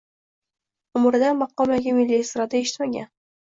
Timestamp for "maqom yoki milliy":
1.43-2.21